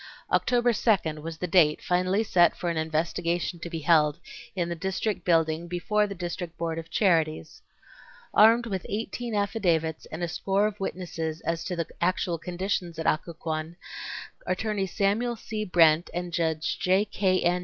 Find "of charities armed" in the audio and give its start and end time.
6.79-8.65